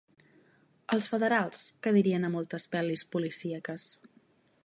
[0.95, 3.89] Els federals, que dirien a moltes pel·lis policíaques.